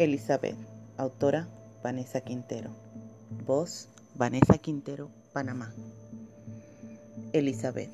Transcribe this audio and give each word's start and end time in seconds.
Elizabeth, 0.00 0.56
autora 0.96 1.46
Vanessa 1.84 2.22
Quintero. 2.22 2.70
Voz 3.46 3.90
Vanessa 4.14 4.56
Quintero, 4.56 5.10
Panamá. 5.34 5.74
Elizabeth, 7.34 7.90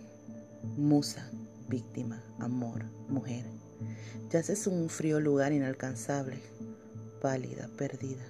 musa, 0.77 1.29
víctima, 1.69 2.23
amor, 2.39 2.85
mujer. 3.09 3.45
Yaces 4.31 4.69
en 4.69 4.75
un 4.75 4.89
frío 4.89 5.19
lugar 5.19 5.53
inalcanzable, 5.53 6.39
pálida, 7.21 7.69
perdida. 7.77 8.23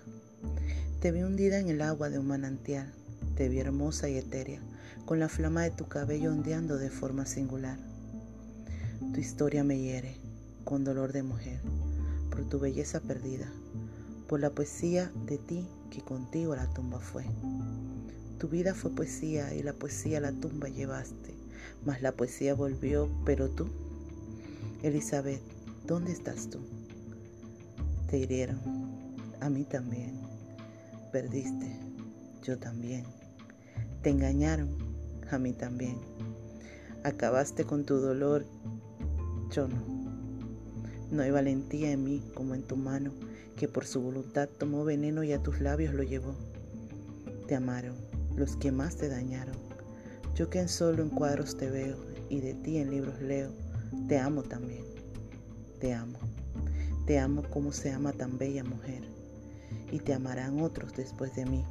Te 1.02 1.12
vi 1.12 1.20
hundida 1.20 1.58
en 1.58 1.68
el 1.68 1.82
agua 1.82 2.08
de 2.08 2.18
un 2.18 2.28
manantial, 2.28 2.90
te 3.36 3.50
vi 3.50 3.60
hermosa 3.60 4.08
y 4.08 4.16
etérea, 4.16 4.62
con 5.04 5.20
la 5.20 5.28
flama 5.28 5.64
de 5.64 5.70
tu 5.72 5.86
cabello 5.86 6.32
ondeando 6.32 6.78
de 6.78 6.88
forma 6.88 7.26
singular. 7.26 7.76
Tu 9.12 9.20
historia 9.20 9.64
me 9.64 9.78
hiere, 9.78 10.16
con 10.64 10.82
dolor 10.82 11.12
de 11.12 11.22
mujer, 11.22 11.60
por 12.30 12.44
tu 12.44 12.58
belleza 12.58 13.00
perdida 13.00 13.50
por 14.28 14.40
la 14.40 14.50
poesía 14.50 15.10
de 15.26 15.38
ti 15.38 15.66
que 15.90 16.02
contigo 16.02 16.52
a 16.52 16.56
la 16.56 16.66
tumba 16.66 16.98
fue. 16.98 17.24
Tu 18.38 18.48
vida 18.48 18.74
fue 18.74 18.90
poesía 18.90 19.54
y 19.54 19.62
la 19.62 19.72
poesía 19.72 20.18
a 20.18 20.20
la 20.20 20.32
tumba 20.32 20.68
llevaste, 20.68 21.34
mas 21.84 22.02
la 22.02 22.12
poesía 22.12 22.54
volvió, 22.54 23.08
pero 23.24 23.48
tú, 23.48 23.68
Elizabeth, 24.82 25.40
¿dónde 25.86 26.12
estás 26.12 26.50
tú? 26.50 26.58
Te 28.10 28.18
hirieron, 28.18 28.58
a 29.40 29.48
mí 29.48 29.64
también. 29.64 30.20
Perdiste, 31.12 31.78
yo 32.42 32.58
también. 32.58 33.04
Te 34.02 34.10
engañaron, 34.10 34.68
a 35.30 35.38
mí 35.38 35.52
también. 35.52 35.96
Acabaste 37.04 37.64
con 37.64 37.84
tu 37.84 37.96
dolor, 37.96 38.44
yo 39.50 39.66
no. 39.68 39.95
No 41.10 41.22
hay 41.22 41.30
valentía 41.30 41.92
en 41.92 42.04
mí 42.04 42.22
como 42.34 42.54
en 42.54 42.62
tu 42.62 42.76
mano, 42.76 43.12
que 43.56 43.68
por 43.68 43.86
su 43.86 44.00
voluntad 44.00 44.48
tomó 44.58 44.84
veneno 44.84 45.22
y 45.22 45.32
a 45.32 45.42
tus 45.42 45.60
labios 45.60 45.94
lo 45.94 46.02
llevó. 46.02 46.34
Te 47.46 47.54
amaron 47.54 47.94
los 48.36 48.56
que 48.56 48.70
más 48.70 48.96
te 48.96 49.08
dañaron. 49.08 49.56
Yo 50.34 50.50
que 50.50 50.60
en 50.60 50.68
solo 50.68 51.02
en 51.02 51.10
cuadros 51.10 51.56
te 51.56 51.70
veo 51.70 51.96
y 52.28 52.40
de 52.40 52.54
ti 52.54 52.76
en 52.76 52.90
libros 52.90 53.20
leo, 53.22 53.50
te 54.08 54.18
amo 54.18 54.42
también. 54.42 54.84
Te 55.80 55.94
amo. 55.94 56.18
Te 57.06 57.18
amo 57.18 57.42
como 57.50 57.72
se 57.72 57.92
ama 57.92 58.12
tan 58.12 58.36
bella 58.36 58.64
mujer. 58.64 59.02
Y 59.90 60.00
te 60.00 60.12
amarán 60.12 60.60
otros 60.60 60.92
después 60.94 61.34
de 61.36 61.46
mí, 61.46 61.64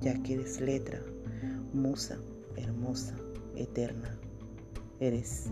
ya 0.00 0.20
que 0.22 0.34
eres 0.34 0.60
letra, 0.60 1.00
musa, 1.72 2.18
hermosa, 2.56 3.14
eterna. 3.56 4.18
Eres 5.00 5.44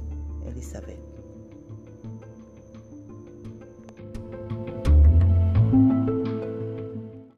Elizabeth. 0.46 1.11